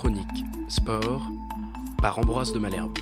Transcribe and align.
Chronique 0.00 0.46
Sport 0.70 1.28
par 2.00 2.18
Ambroise 2.18 2.54
de 2.54 2.58
Malherbe. 2.58 2.96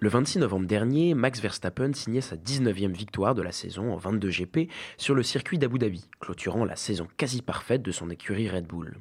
Le 0.00 0.08
26 0.10 0.40
novembre 0.40 0.66
dernier, 0.66 1.14
Max 1.14 1.40
Verstappen 1.40 1.94
signait 1.94 2.20
sa 2.20 2.36
19e 2.36 2.92
victoire 2.92 3.34
de 3.34 3.40
la 3.40 3.52
saison 3.52 3.94
en 3.94 3.96
22 3.96 4.28
GP 4.28 4.70
sur 4.98 5.14
le 5.14 5.22
circuit 5.22 5.56
d'Abu 5.56 5.78
Dhabi, 5.78 6.10
clôturant 6.20 6.66
la 6.66 6.76
saison 6.76 7.08
quasi 7.16 7.40
parfaite 7.40 7.80
de 7.80 7.90
son 7.90 8.10
écurie 8.10 8.50
Red 8.50 8.66
Bull. 8.66 8.98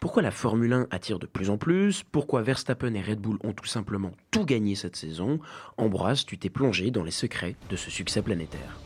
Pourquoi 0.00 0.24
la 0.24 0.32
Formule 0.32 0.72
1 0.72 0.88
attire 0.90 1.20
de 1.20 1.26
plus 1.26 1.48
en 1.48 1.56
plus? 1.56 2.02
Pourquoi 2.02 2.42
Verstappen 2.42 2.94
et 2.94 3.02
Red 3.02 3.20
Bull 3.20 3.38
ont 3.44 3.52
tout 3.52 3.66
simplement 3.66 4.10
tout 4.32 4.44
gagné 4.44 4.74
cette 4.74 4.96
saison? 4.96 5.38
Ambroise, 5.76 6.26
tu 6.26 6.38
t'es 6.38 6.50
plongé 6.50 6.90
dans 6.90 7.04
les 7.04 7.12
secrets 7.12 7.54
de 7.70 7.76
ce 7.76 7.88
succès 7.88 8.20
planétaire. 8.20 8.80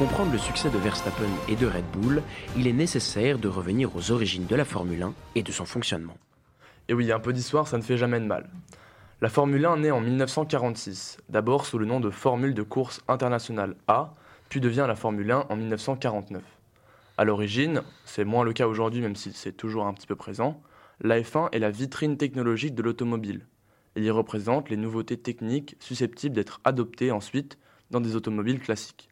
Comprendre 0.00 0.32
le 0.32 0.38
succès 0.38 0.70
de 0.70 0.78
Verstappen 0.78 1.28
et 1.46 1.56
de 1.56 1.66
Red 1.66 1.84
Bull, 1.92 2.22
il 2.56 2.66
est 2.66 2.72
nécessaire 2.72 3.38
de 3.38 3.48
revenir 3.48 3.94
aux 3.94 4.12
origines 4.12 4.46
de 4.46 4.56
la 4.56 4.64
Formule 4.64 5.02
1 5.02 5.12
et 5.34 5.42
de 5.42 5.52
son 5.52 5.66
fonctionnement. 5.66 6.16
Et 6.88 6.94
oui, 6.94 7.12
un 7.12 7.20
peu 7.20 7.34
d'histoire, 7.34 7.68
ça 7.68 7.76
ne 7.76 7.82
fait 7.82 7.98
jamais 7.98 8.18
de 8.18 8.24
mal. 8.24 8.48
La 9.20 9.28
Formule 9.28 9.66
1 9.66 9.76
naît 9.76 9.90
en 9.90 10.00
1946, 10.00 11.18
d'abord 11.28 11.66
sous 11.66 11.76
le 11.76 11.84
nom 11.84 12.00
de 12.00 12.08
Formule 12.08 12.54
de 12.54 12.62
course 12.62 13.02
internationale 13.08 13.76
A, 13.88 14.14
puis 14.48 14.62
devient 14.62 14.86
la 14.88 14.96
Formule 14.96 15.30
1 15.30 15.48
en 15.50 15.56
1949. 15.56 16.42
À 17.18 17.24
l'origine, 17.24 17.82
c'est 18.06 18.24
moins 18.24 18.44
le 18.44 18.54
cas 18.54 18.68
aujourd'hui 18.68 19.02
même 19.02 19.16
si 19.16 19.34
c'est 19.34 19.52
toujours 19.52 19.84
un 19.84 19.92
petit 19.92 20.06
peu 20.06 20.16
présent, 20.16 20.62
la 21.02 21.20
F1 21.20 21.50
est 21.52 21.58
la 21.58 21.70
vitrine 21.70 22.16
technologique 22.16 22.74
de 22.74 22.82
l'automobile. 22.82 23.46
Elle 23.96 24.04
y 24.04 24.10
représente 24.10 24.70
les 24.70 24.78
nouveautés 24.78 25.18
techniques 25.18 25.76
susceptibles 25.78 26.36
d'être 26.36 26.62
adoptées 26.64 27.10
ensuite 27.10 27.58
dans 27.90 28.00
des 28.00 28.16
automobiles 28.16 28.60
classiques. 28.60 29.09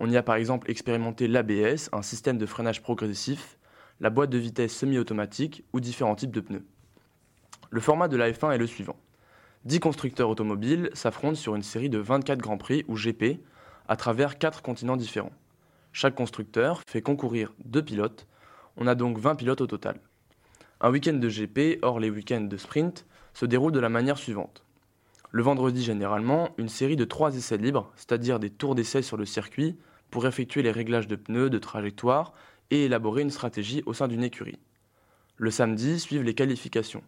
On 0.00 0.10
y 0.10 0.16
a 0.16 0.22
par 0.22 0.34
exemple 0.36 0.70
expérimenté 0.70 1.28
l'ABS, 1.28 1.88
un 1.92 2.02
système 2.02 2.38
de 2.38 2.46
freinage 2.46 2.82
progressif, 2.82 3.58
la 4.00 4.10
boîte 4.10 4.30
de 4.30 4.38
vitesse 4.38 4.76
semi-automatique 4.76 5.64
ou 5.72 5.80
différents 5.80 6.16
types 6.16 6.32
de 6.32 6.40
pneus. 6.40 6.64
Le 7.70 7.80
format 7.80 8.08
de 8.08 8.16
la 8.16 8.30
F1 8.30 8.52
est 8.52 8.58
le 8.58 8.66
suivant. 8.66 8.96
10 9.64 9.80
constructeurs 9.80 10.28
automobiles 10.28 10.90
s'affrontent 10.92 11.36
sur 11.36 11.54
une 11.54 11.62
série 11.62 11.88
de 11.88 11.98
24 11.98 12.38
Grands 12.38 12.58
Prix 12.58 12.84
ou 12.88 12.96
GP 12.96 13.40
à 13.88 13.96
travers 13.96 14.38
4 14.38 14.62
continents 14.62 14.96
différents. 14.96 15.32
Chaque 15.92 16.14
constructeur 16.14 16.82
fait 16.88 17.02
concourir 17.02 17.54
deux 17.64 17.82
pilotes, 17.82 18.26
on 18.76 18.86
a 18.86 18.94
donc 18.94 19.18
20 19.18 19.36
pilotes 19.36 19.60
au 19.60 19.66
total. 19.66 20.00
Un 20.80 20.90
week-end 20.90 21.14
de 21.14 21.28
GP, 21.28 21.78
hors 21.82 22.00
les 22.00 22.10
week-ends 22.10 22.40
de 22.40 22.56
sprint, 22.56 23.06
se 23.32 23.46
déroule 23.46 23.72
de 23.72 23.80
la 23.80 23.88
manière 23.88 24.18
suivante. 24.18 24.64
Le 25.34 25.42
vendredi 25.42 25.82
généralement, 25.82 26.50
une 26.58 26.68
série 26.68 26.94
de 26.94 27.04
trois 27.04 27.34
essais 27.34 27.56
libres, 27.56 27.90
c'est-à-dire 27.96 28.38
des 28.38 28.50
tours 28.50 28.76
d'essai 28.76 29.02
sur 29.02 29.16
le 29.16 29.24
circuit, 29.24 29.76
pour 30.12 30.28
effectuer 30.28 30.62
les 30.62 30.70
réglages 30.70 31.08
de 31.08 31.16
pneus, 31.16 31.50
de 31.50 31.58
trajectoire 31.58 32.34
et 32.70 32.84
élaborer 32.84 33.22
une 33.22 33.32
stratégie 33.32 33.82
au 33.84 33.94
sein 33.94 34.06
d'une 34.06 34.22
écurie. 34.22 34.60
Le 35.36 35.50
samedi 35.50 35.98
suivent 35.98 36.22
les 36.22 36.34
qualifications. 36.34 37.02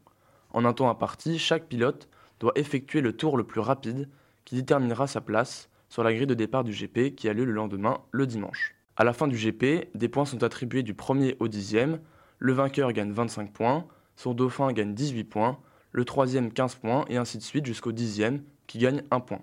En 0.50 0.64
un 0.64 0.72
temps 0.72 0.90
imparti, 0.90 1.38
chaque 1.38 1.68
pilote 1.68 2.08
doit 2.40 2.50
effectuer 2.56 3.00
le 3.00 3.12
tour 3.12 3.36
le 3.36 3.44
plus 3.44 3.60
rapide 3.60 4.08
qui 4.44 4.56
déterminera 4.56 5.06
sa 5.06 5.20
place 5.20 5.68
sur 5.88 6.02
la 6.02 6.12
grille 6.12 6.26
de 6.26 6.34
départ 6.34 6.64
du 6.64 6.72
GP 6.72 7.14
qui 7.14 7.28
a 7.28 7.32
lieu 7.32 7.44
le 7.44 7.52
lendemain, 7.52 8.00
le 8.10 8.26
dimanche. 8.26 8.74
À 8.96 9.04
la 9.04 9.12
fin 9.12 9.28
du 9.28 9.36
GP, 9.36 9.96
des 9.96 10.08
points 10.08 10.24
sont 10.24 10.42
attribués 10.42 10.82
du 10.82 10.94
premier 10.94 11.36
au 11.38 11.46
dixième, 11.46 12.00
le 12.40 12.52
vainqueur 12.52 12.92
gagne 12.92 13.12
25 13.12 13.52
points, 13.52 13.86
son 14.16 14.34
dauphin 14.34 14.72
gagne 14.72 14.94
18 14.94 15.22
points, 15.22 15.60
le 15.96 16.04
troisième 16.04 16.52
15 16.52 16.74
points, 16.74 17.06
et 17.08 17.16
ainsi 17.16 17.38
de 17.38 17.42
suite 17.42 17.64
jusqu'au 17.64 17.90
dixième 17.90 18.42
qui 18.66 18.76
gagne 18.76 19.02
1 19.10 19.20
point. 19.20 19.40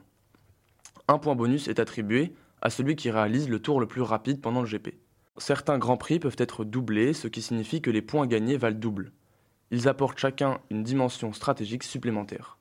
Un 1.07 1.17
point 1.17 1.33
bonus 1.33 1.67
est 1.67 1.79
attribué 1.79 2.35
à 2.61 2.69
celui 2.69 2.95
qui 2.95 3.09
réalise 3.09 3.49
le 3.49 3.59
tour 3.59 3.79
le 3.79 3.87
plus 3.87 4.03
rapide 4.03 4.39
pendant 4.39 4.61
le 4.61 4.67
GP. 4.67 4.89
Certains 5.37 5.79
grands 5.79 5.97
prix 5.97 6.19
peuvent 6.19 6.35
être 6.37 6.63
doublés, 6.63 7.13
ce 7.13 7.27
qui 7.27 7.41
signifie 7.41 7.81
que 7.81 7.89
les 7.89 8.03
points 8.03 8.27
gagnés 8.27 8.55
valent 8.55 8.77
double. 8.77 9.13
Ils 9.71 9.87
apportent 9.87 10.19
chacun 10.19 10.59
une 10.69 10.83
dimension 10.83 11.33
stratégique 11.33 11.81
supplémentaire. 11.81 12.59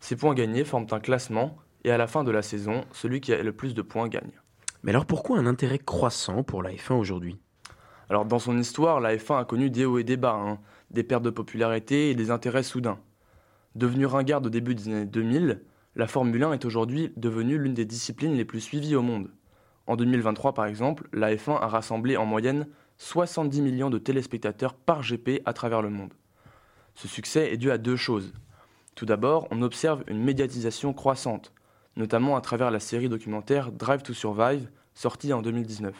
Ces 0.00 0.16
points 0.16 0.34
gagnés 0.34 0.64
forment 0.64 0.88
un 0.90 0.98
classement, 0.98 1.56
et 1.84 1.92
à 1.92 1.98
la 1.98 2.08
fin 2.08 2.24
de 2.24 2.32
la 2.32 2.42
saison, 2.42 2.84
celui 2.90 3.20
qui 3.20 3.32
a 3.32 3.40
le 3.40 3.52
plus 3.52 3.74
de 3.74 3.82
points 3.82 4.08
gagne. 4.08 4.40
Mais 4.82 4.90
alors 4.90 5.06
pourquoi 5.06 5.38
un 5.38 5.46
intérêt 5.46 5.78
croissant 5.78 6.42
pour 6.42 6.64
la 6.64 6.72
F1 6.72 6.94
aujourd'hui? 6.94 7.38
Alors 8.08 8.24
dans 8.24 8.40
son 8.40 8.58
histoire, 8.58 8.98
la 8.98 9.14
F1 9.14 9.38
a 9.38 9.44
connu 9.44 9.70
des 9.70 9.84
hauts 9.84 9.98
et 9.98 10.04
des 10.04 10.16
bas, 10.16 10.34
hein, 10.34 10.58
des 10.90 11.04
pertes 11.04 11.22
de 11.22 11.30
popularité 11.30 12.10
et 12.10 12.16
des 12.16 12.32
intérêts 12.32 12.64
soudains. 12.64 12.98
Devenue 13.76 14.06
ringarde 14.06 14.46
au 14.46 14.50
début 14.50 14.74
des 14.74 14.88
années 14.88 15.06
2000, 15.06 15.62
la 15.94 16.08
Formule 16.08 16.42
1 16.42 16.54
est 16.54 16.64
aujourd'hui 16.64 17.12
devenue 17.16 17.56
l'une 17.56 17.74
des 17.74 17.84
disciplines 17.84 18.34
les 18.34 18.44
plus 18.44 18.60
suivies 18.60 18.96
au 18.96 19.02
monde. 19.02 19.30
En 19.86 19.94
2023 19.94 20.54
par 20.54 20.66
exemple, 20.66 21.08
la 21.12 21.32
F1 21.34 21.56
a 21.60 21.68
rassemblé 21.68 22.16
en 22.16 22.26
moyenne 22.26 22.66
70 22.98 23.62
millions 23.62 23.88
de 23.88 23.98
téléspectateurs 23.98 24.74
par 24.74 25.02
GP 25.02 25.42
à 25.44 25.52
travers 25.52 25.82
le 25.82 25.90
monde. 25.90 26.12
Ce 26.96 27.06
succès 27.06 27.52
est 27.52 27.56
dû 27.58 27.70
à 27.70 27.78
deux 27.78 27.94
choses. 27.94 28.32
Tout 28.96 29.06
d'abord, 29.06 29.46
on 29.52 29.62
observe 29.62 30.02
une 30.08 30.22
médiatisation 30.22 30.92
croissante, 30.92 31.52
notamment 31.96 32.36
à 32.36 32.40
travers 32.40 32.72
la 32.72 32.80
série 32.80 33.08
documentaire 33.08 33.70
Drive 33.70 34.02
to 34.02 34.14
Survive, 34.14 34.68
sortie 34.94 35.32
en 35.32 35.42
2019. 35.42 35.94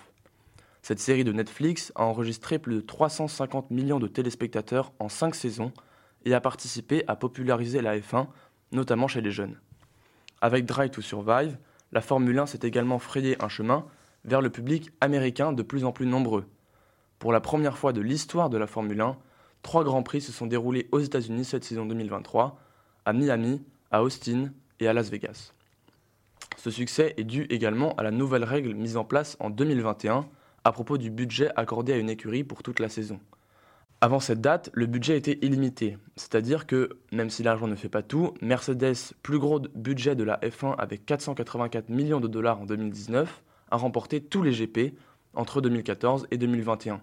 Cette 0.83 0.99
série 0.99 1.25
de 1.25 1.33
Netflix 1.33 1.93
a 1.95 2.05
enregistré 2.05 2.59
plus 2.59 2.75
de 2.75 2.81
350 2.81 3.71
millions 3.71 4.01
de 4.01 4.09
téléspectateurs 4.09 4.93
en 4.99 5.09
5 5.09 5.37
saisons 5.37 5.73
et 6.25 6.35
a 6.35 6.41
participé 6.41 7.05
à 7.07 7.17
populariser 7.17 7.81
la 7.81 7.99
F1, 7.99 8.27
notamment 8.73 9.09
chez 9.09 9.21
les 9.21 9.31
jeunes. 9.31 9.59
Avec 10.41 10.65
Drive 10.65 10.91
to 10.91 11.03
Survive, 11.03 11.59
la 11.93 12.01
Formule 12.01 12.39
1 12.39 12.47
s'est 12.47 12.61
également 12.63 12.99
frayé 12.99 13.37
un 13.43 13.49
chemin 13.49 13.85
vers 14.25 14.41
le 14.41 14.51
public 14.51 14.91
américain 15.01 15.53
de 15.53 15.63
plus 15.63 15.85
en 15.85 15.93
plus 15.93 16.07
nombreux. 16.07 16.47
Pour 17.19 17.33
la 17.33 17.41
première 17.41 17.79
fois 17.79 17.93
de 17.93 18.01
l'histoire 18.01 18.51
de 18.51 18.59
la 18.59 18.67
Formule 18.67 19.01
1, 19.01 19.17
trois 19.63 19.85
grands 19.85 20.03
prix 20.03 20.21
se 20.21 20.33
sont 20.33 20.47
déroulés 20.47 20.89
aux 20.93 21.01
États-Unis 21.01 21.45
cette 21.45 21.65
saison 21.65 21.85
2023, 21.87 22.59
à 23.05 23.13
Miami, 23.13 23.63
à 23.91 24.03
Austin 24.03 24.53
et 24.79 24.89
à 24.89 24.93
Las 24.93 25.11
Vegas. 25.11 25.53
Ce 26.57 26.71
succès 26.71 27.15
est 27.17 27.25
dû 27.25 27.45
également 27.45 27.95
à 27.97 28.03
la 28.03 28.11
nouvelle 28.11 28.45
règle 28.45 28.75
mise 28.75 28.97
en 28.97 29.05
place 29.05 29.37
en 29.41 29.51
2021 29.51 30.27
à 30.65 30.73
propos 30.73 30.99
du 30.99 31.11
budget 31.11 31.51
accordé 31.57 31.93
à 31.93 31.97
une 31.97 32.11
écurie 32.11 32.45
pour 32.45 32.63
toute 32.63 32.81
la 32.81 32.89
saison. 32.89 33.19
Avant 34.03 34.19
cette 34.19 34.41
date, 34.41 34.71
le 34.73 34.87
budget 34.87 35.19
était 35.19 35.39
illimité, 35.43 35.99
c'est-à-dire 36.17 36.67
que, 36.67 36.89
même 37.13 37.29
si 37.29 37.43
l'argent 37.43 37.67
ne 37.67 37.75
fait 37.75 37.91
pas 37.91 38.03
tout, 38.03 38.33
Mercedes, 38.41 38.97
plus 39.23 39.39
gros 39.39 39.61
budget 39.75 40.15
de 40.15 40.25
la 40.25 40.39
F1 40.39 40.75
avec 40.79 41.05
484 41.05 41.91
millions 41.91 42.19
de 42.19 42.27
dollars 42.27 42.63
en 42.63 42.65
2019, 42.65 43.43
a 43.71 43.77
remporté 43.77 44.23
tous 44.23 44.43
les 44.43 44.53
GP 44.53 44.95
entre 45.35 45.61
2014 45.61 46.29
et 46.31 46.39
2021. 46.39 47.03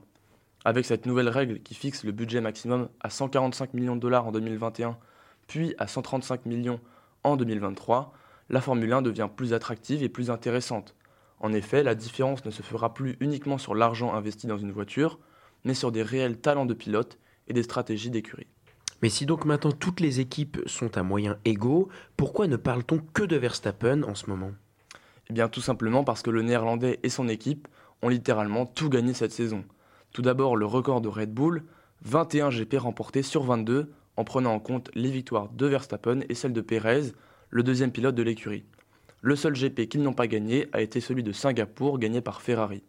Avec 0.65 0.85
cette 0.85 1.05
nouvelle 1.05 1.29
règle 1.29 1.59
qui 1.59 1.75
fixe 1.75 2.03
le 2.03 2.11
budget 2.11 2.41
maximum 2.41 2.89
à 2.99 3.11
145 3.11 3.75
millions 3.75 3.95
de 3.95 4.01
dollars 4.01 4.25
en 4.25 4.31
2021, 4.31 4.97
puis 5.45 5.75
à 5.77 5.85
135 5.85 6.47
millions 6.47 6.79
en 7.23 7.37
2023, 7.37 8.11
la 8.49 8.59
Formule 8.59 8.91
1 8.91 9.03
devient 9.03 9.29
plus 9.33 9.53
attractive 9.53 10.01
et 10.01 10.09
plus 10.09 10.31
intéressante. 10.31 10.95
En 11.41 11.53
effet, 11.53 11.83
la 11.83 11.93
différence 11.93 12.43
ne 12.43 12.49
se 12.49 12.63
fera 12.63 12.95
plus 12.95 13.17
uniquement 13.19 13.59
sur 13.59 13.75
l'argent 13.75 14.15
investi 14.15 14.47
dans 14.47 14.57
une 14.57 14.71
voiture, 14.71 15.19
mais 15.63 15.73
sur 15.73 15.91
des 15.91 16.03
réels 16.03 16.37
talents 16.37 16.65
de 16.65 16.73
pilote 16.73 17.19
et 17.47 17.53
des 17.53 17.63
stratégies 17.63 18.09
d'écurie. 18.09 18.47
Mais 19.01 19.09
si 19.09 19.25
donc 19.25 19.45
maintenant 19.45 19.71
toutes 19.71 19.99
les 19.99 20.19
équipes 20.19 20.59
sont 20.65 20.97
à 20.97 21.03
moyens 21.03 21.37
égaux, 21.45 21.89
pourquoi 22.15 22.47
ne 22.47 22.55
parle-t-on 22.55 22.99
que 23.13 23.23
de 23.23 23.35
Verstappen 23.35 24.03
en 24.03 24.15
ce 24.15 24.29
moment? 24.29 24.51
Eh 25.29 25.33
bien 25.33 25.49
tout 25.49 25.61
simplement 25.61 26.03
parce 26.03 26.21
que 26.21 26.29
le 26.29 26.41
néerlandais 26.41 26.99
et 27.03 27.09
son 27.09 27.27
équipe 27.27 27.67
ont 28.01 28.09
littéralement 28.09 28.65
tout 28.65 28.89
gagné 28.89 29.13
cette 29.13 29.33
saison. 29.33 29.63
Tout 30.13 30.21
d'abord 30.21 30.55
le 30.55 30.65
record 30.65 31.01
de 31.01 31.09
Red 31.09 31.33
Bull, 31.33 31.63
21 32.03 32.49
GP 32.49 32.75
remportés 32.77 33.23
sur 33.23 33.43
22 33.43 33.91
en 34.15 34.23
prenant 34.23 34.53
en 34.53 34.59
compte 34.59 34.89
les 34.95 35.11
victoires 35.11 35.49
de 35.49 35.67
Verstappen 35.67 36.21
et 36.29 36.33
celles 36.33 36.53
de 36.53 36.61
Perez, 36.61 37.13
le 37.49 37.63
deuxième 37.63 37.91
pilote 37.91 38.15
de 38.15 38.23
l'écurie. 38.23 38.65
Le 39.21 39.35
seul 39.35 39.53
GP 39.53 39.87
qu'ils 39.89 40.01
n'ont 40.01 40.13
pas 40.13 40.27
gagné 40.27 40.67
a 40.73 40.81
été 40.81 41.01
celui 41.01 41.23
de 41.23 41.31
Singapour 41.31 41.99
gagné 41.99 42.21
par 42.21 42.41
Ferrari. 42.41 42.83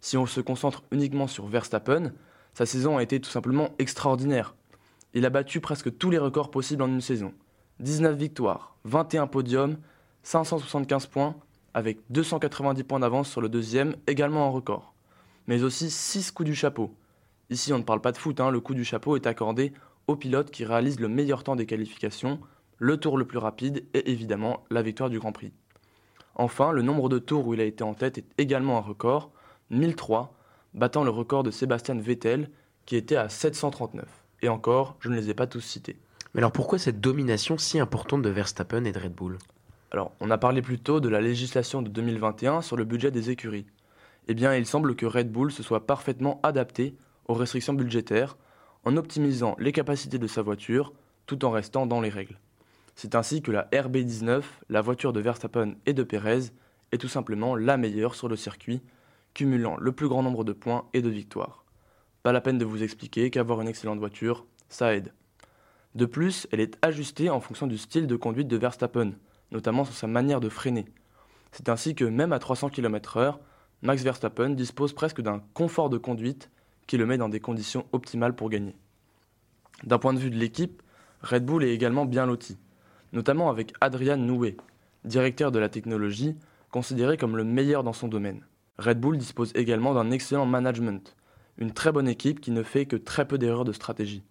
Si 0.00 0.16
on 0.16 0.26
se 0.26 0.40
concentre 0.40 0.82
uniquement 0.90 1.26
sur 1.26 1.46
Verstappen, 1.46 2.12
sa 2.54 2.66
saison 2.66 2.96
a 2.96 3.02
été 3.02 3.20
tout 3.20 3.30
simplement 3.30 3.70
extraordinaire. 3.78 4.54
Il 5.14 5.26
a 5.26 5.30
battu 5.30 5.60
presque 5.60 5.96
tous 5.96 6.10
les 6.10 6.18
records 6.18 6.50
possibles 6.50 6.82
en 6.82 6.88
une 6.88 7.00
saison. 7.00 7.32
19 7.80 8.16
victoires, 8.16 8.76
21 8.84 9.26
podiums, 9.26 9.78
575 10.22 11.06
points, 11.06 11.36
avec 11.74 11.98
290 12.10 12.82
points 12.84 13.00
d'avance 13.00 13.30
sur 13.30 13.40
le 13.40 13.48
deuxième, 13.48 13.96
également 14.06 14.46
en 14.46 14.52
record. 14.52 14.94
Mais 15.46 15.62
aussi 15.62 15.90
6 15.90 16.32
coups 16.32 16.48
du 16.48 16.54
chapeau. 16.54 16.94
Ici, 17.50 17.72
on 17.72 17.78
ne 17.78 17.84
parle 17.84 18.00
pas 18.00 18.12
de 18.12 18.18
foot, 18.18 18.40
hein, 18.40 18.50
le 18.50 18.60
coup 18.60 18.74
du 18.74 18.84
chapeau 18.84 19.16
est 19.16 19.26
accordé 19.26 19.72
au 20.06 20.16
pilote 20.16 20.50
qui 20.50 20.64
réalise 20.64 21.00
le 21.00 21.08
meilleur 21.08 21.44
temps 21.44 21.56
des 21.56 21.66
qualifications, 21.66 22.40
le 22.78 22.96
tour 22.96 23.16
le 23.18 23.26
plus 23.26 23.38
rapide 23.38 23.84
et 23.94 24.10
évidemment 24.10 24.64
la 24.70 24.82
victoire 24.82 25.10
du 25.10 25.18
Grand 25.18 25.32
Prix. 25.32 25.52
Enfin, 26.34 26.72
le 26.72 26.82
nombre 26.82 27.08
de 27.08 27.18
tours 27.18 27.46
où 27.46 27.54
il 27.54 27.60
a 27.60 27.64
été 27.64 27.84
en 27.84 27.94
tête 27.94 28.18
est 28.18 28.26
également 28.38 28.78
un 28.78 28.82
record, 28.82 29.30
1003, 29.70 30.34
battant 30.74 31.04
le 31.04 31.10
record 31.10 31.42
de 31.42 31.50
Sébastien 31.50 31.96
Vettel 31.96 32.50
qui 32.86 32.96
était 32.96 33.16
à 33.16 33.28
739. 33.28 34.06
Et 34.42 34.48
encore, 34.48 34.96
je 35.00 35.08
ne 35.08 35.16
les 35.16 35.30
ai 35.30 35.34
pas 35.34 35.46
tous 35.46 35.60
cités. 35.60 35.96
Mais 36.34 36.40
alors 36.40 36.52
pourquoi 36.52 36.78
cette 36.78 37.00
domination 37.00 37.58
si 37.58 37.78
importante 37.78 38.22
de 38.22 38.28
Verstappen 38.28 38.84
et 38.84 38.92
de 38.92 38.98
Red 38.98 39.14
Bull? 39.14 39.38
Alors, 39.90 40.12
on 40.20 40.30
a 40.30 40.38
parlé 40.38 40.60
plus 40.62 40.78
tôt 40.78 41.00
de 41.00 41.08
la 41.08 41.20
législation 41.20 41.82
de 41.82 41.88
2021 41.88 42.62
sur 42.62 42.76
le 42.76 42.84
budget 42.84 43.10
des 43.10 43.30
écuries. 43.30 43.66
Eh 44.28 44.34
bien, 44.34 44.54
il 44.54 44.66
semble 44.66 44.94
que 44.94 45.06
Red 45.06 45.32
Bull 45.32 45.50
se 45.50 45.62
soit 45.62 45.86
parfaitement 45.86 46.40
adapté 46.42 46.94
aux 47.26 47.34
restrictions 47.34 47.72
budgétaires 47.72 48.36
en 48.84 48.96
optimisant 48.96 49.56
les 49.58 49.72
capacités 49.72 50.18
de 50.18 50.26
sa 50.26 50.42
voiture 50.42 50.92
tout 51.26 51.44
en 51.44 51.50
restant 51.50 51.86
dans 51.86 52.00
les 52.00 52.10
règles. 52.10 52.38
C'est 52.94 53.14
ainsi 53.14 53.42
que 53.42 53.52
la 53.52 53.68
RB19, 53.72 54.42
la 54.68 54.80
voiture 54.80 55.12
de 55.12 55.20
Verstappen 55.20 55.74
et 55.86 55.94
de 55.94 56.02
Perez, 56.02 56.50
est 56.92 56.98
tout 56.98 57.08
simplement 57.08 57.54
la 57.54 57.76
meilleure 57.76 58.14
sur 58.14 58.28
le 58.28 58.36
circuit, 58.36 58.82
cumulant 59.38 59.76
le 59.78 59.92
plus 59.92 60.08
grand 60.08 60.24
nombre 60.24 60.42
de 60.42 60.52
points 60.52 60.86
et 60.94 61.00
de 61.00 61.08
victoires. 61.08 61.64
Pas 62.24 62.32
la 62.32 62.40
peine 62.40 62.58
de 62.58 62.64
vous 62.64 62.82
expliquer 62.82 63.30
qu'avoir 63.30 63.60
une 63.60 63.68
excellente 63.68 64.00
voiture, 64.00 64.44
ça 64.68 64.96
aide. 64.96 65.12
De 65.94 66.06
plus, 66.06 66.48
elle 66.50 66.58
est 66.58 66.76
ajustée 66.82 67.30
en 67.30 67.38
fonction 67.38 67.68
du 67.68 67.78
style 67.78 68.08
de 68.08 68.16
conduite 68.16 68.48
de 68.48 68.56
Verstappen, 68.56 69.12
notamment 69.52 69.84
sur 69.84 69.94
sa 69.94 70.08
manière 70.08 70.40
de 70.40 70.48
freiner. 70.48 70.86
C'est 71.52 71.68
ainsi 71.68 71.94
que 71.94 72.04
même 72.04 72.32
à 72.32 72.40
300 72.40 72.70
km/h, 72.70 73.36
Max 73.82 74.02
Verstappen 74.02 74.50
dispose 74.50 74.92
presque 74.92 75.20
d'un 75.20 75.40
confort 75.54 75.88
de 75.88 75.98
conduite 75.98 76.50
qui 76.88 76.96
le 76.96 77.06
met 77.06 77.16
dans 77.16 77.28
des 77.28 77.38
conditions 77.38 77.86
optimales 77.92 78.34
pour 78.34 78.50
gagner. 78.50 78.74
D'un 79.84 80.00
point 80.00 80.14
de 80.14 80.18
vue 80.18 80.30
de 80.30 80.36
l'équipe, 80.36 80.82
Red 81.22 81.44
Bull 81.46 81.62
est 81.62 81.72
également 81.72 82.06
bien 82.06 82.26
loti, 82.26 82.58
notamment 83.12 83.50
avec 83.50 83.72
Adrian 83.80 84.16
Noué, 84.16 84.56
directeur 85.04 85.52
de 85.52 85.60
la 85.60 85.68
technologie, 85.68 86.34
considéré 86.72 87.16
comme 87.16 87.36
le 87.36 87.44
meilleur 87.44 87.84
dans 87.84 87.92
son 87.92 88.08
domaine. 88.08 88.42
Red 88.78 89.00
Bull 89.00 89.18
dispose 89.18 89.50
également 89.56 89.92
d'un 89.92 90.12
excellent 90.12 90.46
management, 90.46 91.16
une 91.56 91.72
très 91.72 91.90
bonne 91.90 92.06
équipe 92.06 92.40
qui 92.40 92.52
ne 92.52 92.62
fait 92.62 92.86
que 92.86 92.94
très 92.94 93.26
peu 93.26 93.36
d'erreurs 93.36 93.64
de 93.64 93.72
stratégie. 93.72 94.22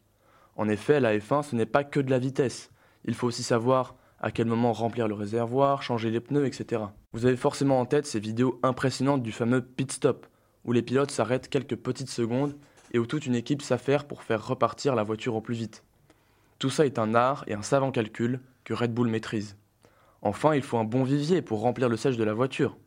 En 0.56 0.70
effet, 0.70 1.02
la 1.02 1.18
F1, 1.18 1.44
ce 1.44 1.56
n'est 1.56 1.66
pas 1.66 1.84
que 1.84 2.00
de 2.00 2.10
la 2.10 2.18
vitesse. 2.18 2.72
Il 3.04 3.14
faut 3.14 3.28
aussi 3.28 3.44
savoir 3.44 3.96
à 4.20 4.32
quel 4.32 4.48
moment 4.48 4.72
remplir 4.72 5.10
le 5.10 5.14
réservoir, 5.14 5.84
changer 5.84 6.10
les 6.12 6.22
pneus, 6.22 6.46
etc. 6.46 6.84
Vous 7.12 7.26
avez 7.26 7.36
forcément 7.36 7.80
en 7.80 7.86
tête 7.86 8.08
ces 8.08 8.22
vidéos 8.22 8.58
impressionnantes 8.64 9.22
du 9.22 9.34
fameux 9.34 9.62
pit 9.62 9.92
stop, 9.92 10.26
où 10.64 10.72
les 10.72 10.82
pilotes 10.82 11.12
s'arrêtent 11.12 11.50
quelques 11.50 11.76
petites 11.76 12.10
secondes 12.10 12.56
et 12.94 13.00
où 13.00 13.06
toute 13.06 13.26
une 13.26 13.36
équipe 13.36 13.62
s'affaire 13.62 14.06
pour 14.06 14.24
faire 14.24 14.48
repartir 14.48 14.96
la 14.96 15.04
voiture 15.04 15.36
au 15.36 15.42
plus 15.42 15.56
vite. 15.56 15.84
Tout 16.58 16.70
ça 16.70 16.86
est 16.86 17.00
un 17.00 17.16
art 17.16 17.44
et 17.48 17.54
un 17.54 17.62
savant 17.62 17.92
calcul 17.92 18.40
que 18.64 18.74
Red 18.74 18.94
Bull 18.94 19.10
maîtrise. 19.10 19.58
Enfin, 20.22 20.56
il 20.56 20.64
faut 20.64 20.78
un 20.78 20.86
bon 20.86 21.04
vivier 21.04 21.42
pour 21.42 21.60
remplir 21.60 21.90
le 21.90 21.98
siège 21.98 22.18
de 22.18 22.24
la 22.24 22.34
voiture. 22.34 22.78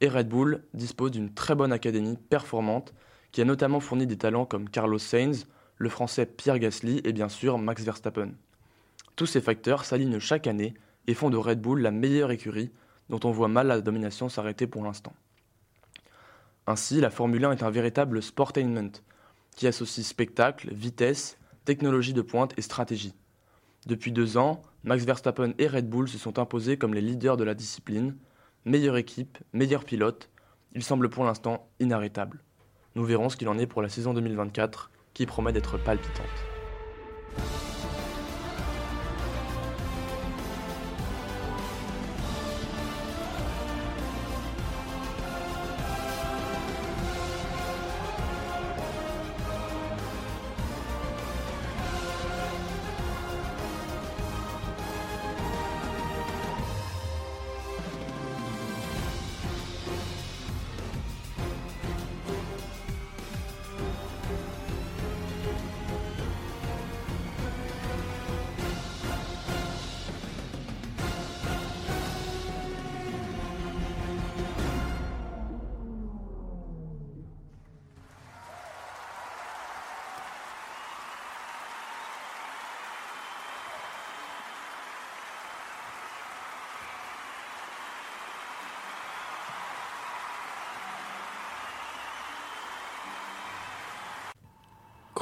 Et 0.00 0.08
Red 0.08 0.28
Bull 0.28 0.62
dispose 0.74 1.12
d'une 1.12 1.32
très 1.32 1.54
bonne 1.54 1.72
académie 1.72 2.16
performante 2.16 2.94
qui 3.32 3.40
a 3.40 3.44
notamment 3.44 3.80
fourni 3.80 4.06
des 4.06 4.16
talents 4.16 4.46
comme 4.46 4.68
Carlos 4.68 4.98
Sainz, 4.98 5.46
le 5.76 5.88
français 5.88 6.26
Pierre 6.26 6.58
Gasly 6.58 7.00
et 7.04 7.12
bien 7.12 7.28
sûr 7.28 7.58
Max 7.58 7.82
Verstappen. 7.82 8.32
Tous 9.16 9.26
ces 9.26 9.40
facteurs 9.40 9.84
s'alignent 9.84 10.18
chaque 10.18 10.46
année 10.46 10.74
et 11.06 11.14
font 11.14 11.30
de 11.30 11.36
Red 11.36 11.60
Bull 11.60 11.80
la 11.80 11.90
meilleure 11.90 12.30
écurie 12.30 12.70
dont 13.08 13.20
on 13.24 13.30
voit 13.30 13.48
mal 13.48 13.66
la 13.66 13.80
domination 13.80 14.28
s'arrêter 14.28 14.66
pour 14.66 14.82
l'instant. 14.82 15.12
Ainsi, 16.66 17.00
la 17.00 17.10
Formule 17.10 17.44
1 17.44 17.52
est 17.52 17.62
un 17.62 17.70
véritable 17.70 18.22
sportainment 18.22 18.92
qui 19.54 19.66
associe 19.66 20.06
spectacle, 20.06 20.72
vitesse, 20.72 21.38
technologie 21.64 22.14
de 22.14 22.22
pointe 22.22 22.54
et 22.56 22.62
stratégie. 22.62 23.14
Depuis 23.86 24.12
deux 24.12 24.38
ans, 24.38 24.62
Max 24.82 25.04
Verstappen 25.04 25.52
et 25.58 25.66
Red 25.66 25.88
Bull 25.88 26.08
se 26.08 26.18
sont 26.18 26.38
imposés 26.38 26.78
comme 26.78 26.94
les 26.94 27.02
leaders 27.02 27.36
de 27.36 27.44
la 27.44 27.54
discipline, 27.54 28.16
meilleure 28.64 28.96
équipe, 28.96 29.38
meilleur 29.52 29.84
pilote, 29.84 30.30
ils 30.72 30.82
semblent 30.82 31.10
pour 31.10 31.24
l'instant 31.24 31.68
inarrêtables. 31.80 32.42
Nous 32.94 33.04
verrons 33.04 33.28
ce 33.28 33.36
qu'il 33.36 33.48
en 33.48 33.58
est 33.58 33.66
pour 33.66 33.82
la 33.82 33.88
saison 33.88 34.14
2024, 34.14 34.90
qui 35.14 35.26
promet 35.26 35.52
d'être 35.52 35.78
palpitante. 35.78 36.53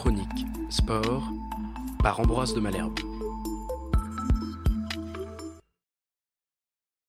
Chronique 0.02 0.46
Sport 0.68 1.30
par 2.02 2.18
Ambroise 2.18 2.54
de 2.54 2.60
Malherbe. 2.60 3.11